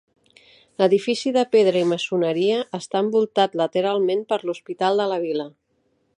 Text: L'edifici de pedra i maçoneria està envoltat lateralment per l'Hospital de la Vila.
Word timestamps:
L'edifici 0.81 1.33
de 1.35 1.43
pedra 1.55 1.83
i 1.85 1.87
maçoneria 1.91 2.57
està 2.81 3.05
envoltat 3.07 3.59
lateralment 3.63 4.27
per 4.35 4.43
l'Hospital 4.49 5.03
de 5.05 5.11
la 5.15 5.23
Vila. 5.29 5.49